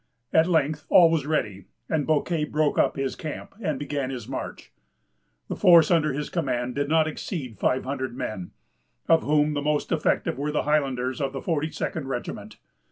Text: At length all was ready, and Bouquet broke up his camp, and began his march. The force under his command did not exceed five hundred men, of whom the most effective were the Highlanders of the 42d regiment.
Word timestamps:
At 0.33 0.47
length 0.47 0.87
all 0.89 1.11
was 1.11 1.27
ready, 1.27 1.65
and 1.87 2.07
Bouquet 2.07 2.45
broke 2.45 2.79
up 2.79 2.95
his 2.95 3.15
camp, 3.15 3.53
and 3.61 3.77
began 3.77 4.09
his 4.09 4.27
march. 4.27 4.71
The 5.47 5.55
force 5.55 5.91
under 5.91 6.11
his 6.11 6.31
command 6.31 6.73
did 6.73 6.89
not 6.89 7.07
exceed 7.07 7.59
five 7.59 7.83
hundred 7.83 8.17
men, 8.17 8.49
of 9.07 9.21
whom 9.21 9.53
the 9.53 9.61
most 9.61 9.91
effective 9.91 10.39
were 10.39 10.51
the 10.51 10.63
Highlanders 10.63 11.21
of 11.21 11.33
the 11.33 11.39
42d 11.39 12.03
regiment. 12.03 12.57